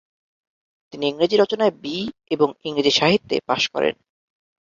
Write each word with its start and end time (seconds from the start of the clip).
তিনি 0.93 1.03
ইংরেজি 1.07 1.35
রচনায় 1.37 1.73
বি 1.81 1.95
এবং 2.31 2.47
ইংরেজি 2.63 2.91
সাহিত্যে 2.91 3.35
পাস 3.47 3.63
করেন। 3.67 3.95